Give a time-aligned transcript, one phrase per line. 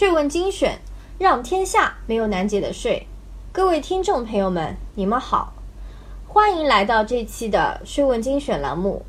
[0.00, 0.80] 税问精选，
[1.18, 3.06] 让天下没有难解的税。
[3.52, 5.52] 各位听众朋友们，你们好，
[6.26, 9.02] 欢迎来到这期的税问精选栏目。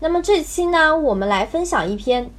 [0.00, 2.30] 那么这期呢，我们来分享一篇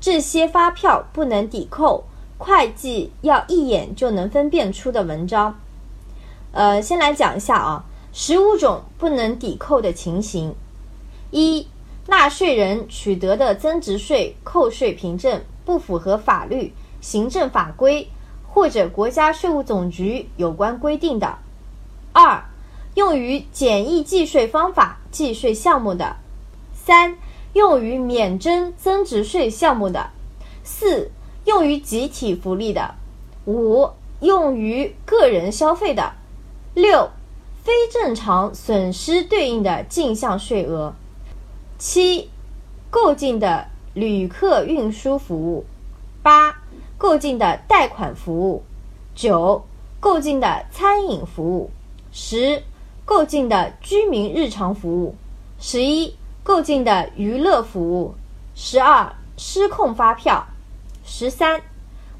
[0.00, 2.04] 这些发票不能抵扣，
[2.38, 5.58] 会计要一眼就能分辨出的文章。
[6.52, 10.54] 呃，先来讲一下啊，十五种不能抵扣的情形。
[11.32, 11.66] 一、
[12.06, 18.08] 纳税人取得的增值税扣税凭证不符合法律、行政法规
[18.48, 21.38] 或者国家税务总局有关规定的；
[22.12, 22.42] 二、
[22.94, 26.16] 用于简易计税方法计税项目的；
[26.74, 27.16] 三、
[27.52, 30.10] 用于免征增值税项目的；
[30.64, 31.10] 四、
[31.44, 32.94] 用于集体福利的；
[33.46, 33.88] 五、
[34.20, 36.12] 用于个人消费的；
[36.74, 37.10] 六、
[37.62, 40.92] 非正常损失对应的进项税额。
[41.78, 42.28] 七、
[42.90, 45.64] 购进的旅客运输服务；
[46.22, 46.59] 八、
[47.00, 48.62] 购进的贷款服务；
[49.14, 49.64] 九、
[49.98, 51.70] 购进的餐饮服务；
[52.12, 52.62] 十、
[53.06, 55.14] 购进的居民日常服务；
[55.58, 58.12] 十一、购进的娱乐服务；
[58.54, 60.44] 十二、失控发票；
[61.02, 61.62] 十三、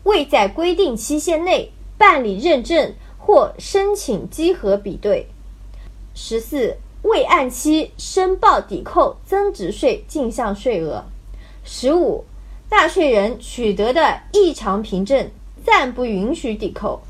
[0.04, 5.26] 未在规定期限内办理认证或申请稽核比对；
[6.14, 6.78] 十四。
[7.02, 11.02] 未按期申报抵扣增值税进项税额。
[11.64, 12.26] 十五，
[12.70, 15.30] 纳税人取得的异常凭证
[15.64, 17.02] 暂不允许抵扣。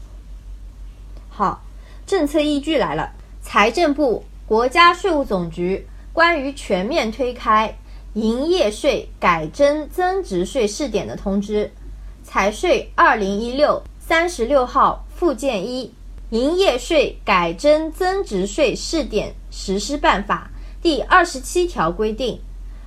[1.29, 1.63] 好，
[2.07, 7.77] 政策依据来了：财政部、国家税务总局关于全面推开
[8.15, 11.71] 营业税改征增值税试点的通知
[12.25, 15.93] （财税二零一六三十六号附件一）。
[16.31, 20.49] 营业税改征增值税试点实施办法
[20.81, 22.41] 第二十七条规定，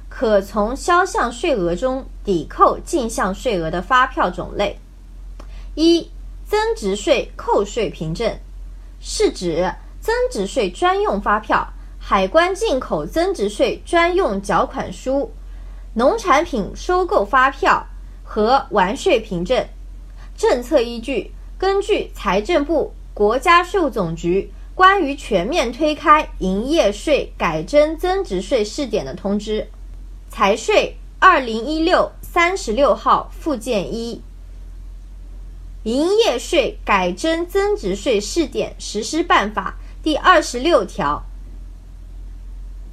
[0.08, 4.78] 可从销项税额中抵扣进项税额的发票种类：
[5.76, 6.10] 一、
[6.46, 8.38] 增值税扣税凭证，
[9.00, 11.68] 是指增值税专用发票、
[12.00, 15.32] 海关进口增值税专用缴款书、
[15.94, 17.86] 农产品收购发票
[18.24, 19.66] 和完税凭证。
[20.38, 22.94] 政策依据：根据财政部。
[23.16, 29.68] 国家税务总局关于全面推开营业税改征增值税试点的通知
[30.30, 34.22] （财税二零一六三十六号附件一），
[35.84, 41.24] 营业税改征增值税试点实施办法第二十六条，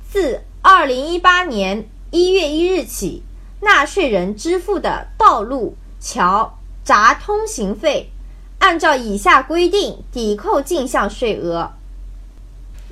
[0.09, 3.25] 自二零一八年一月一日起，
[3.63, 8.13] 纳税人支付的道路、桥、闸通行费。
[8.61, 11.73] 按照以下规定抵扣进项税额：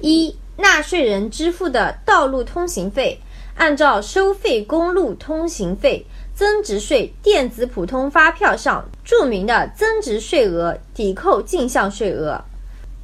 [0.01, 3.21] 一、纳税人支付的道路通行费，
[3.59, 12.41] 按照收费公路通行费增值税电子普通发票上注明的增值税额抵扣进项税额。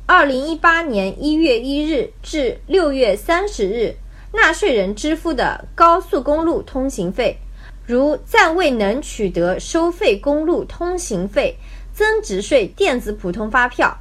[0.07, 3.97] 二零一八年一月一日至六月三十日，
[4.33, 7.37] 纳税人支付的高速公路通行费，
[7.85, 11.57] 如暂未能取得收费公路通行费。
[11.93, 13.97] 增值税电子普通发票，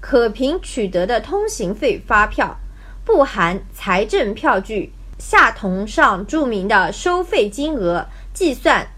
[0.00, 2.56] 可凭取得的通行费发票
[3.04, 8.88] 不含财政票据下同上注明的收费金额计算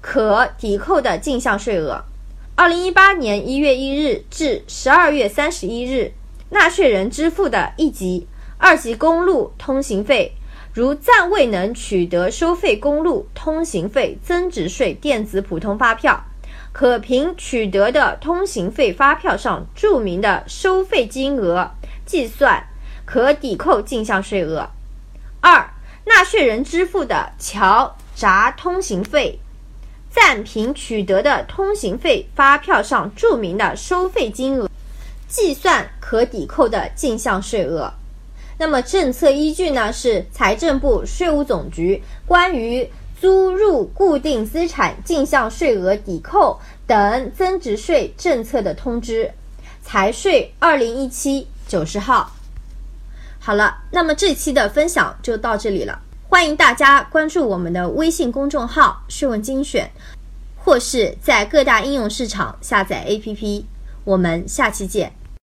[0.00, 2.04] 可抵扣的进项税额。
[2.54, 6.12] 二零一八年一月一日至十二月三十一日，
[6.50, 10.32] 纳税人支付的一级、二级公路通行费，
[10.74, 16.24] 如暂未能取得收费公路通行费增值税电子普通发票。
[16.72, 21.70] 可凭取得的通行费发票上注明的收费金额
[22.04, 22.64] 计算，
[23.04, 24.68] 可抵扣进项税额。
[26.08, 29.38] 纳税人支付的桥闸通行费，
[30.10, 34.68] 暂凭取得的通行费发票上注明的收费金额
[35.28, 37.92] 计算，可抵扣的进项税额。
[38.58, 39.92] 那么政策依据呢？
[39.92, 42.90] 是财政部、税务总局关于。
[43.20, 49.28] 租入固定资产进项税额抵扣等增值税政策的通知，
[49.82, 52.32] 财税二零一七九十号。
[53.48, 55.98] 好了，那么这期的分享就到这里了。
[56.28, 59.90] 欢迎大家关注我们的微信公众号“税问精选”，
[60.54, 63.64] 或是在各大应用市场下载 APP。
[64.04, 65.10] 我们下期见。